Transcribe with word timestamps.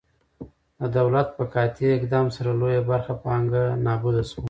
د 0.79 0.81
دولت 0.97 1.27
په 1.37 1.43
قاطع 1.53 1.87
اقدام 1.97 2.27
سره 2.35 2.49
لویه 2.59 2.81
برخه 2.91 3.13
پانګه 3.23 3.63
نابوده 3.85 4.23
شوه. 4.29 4.39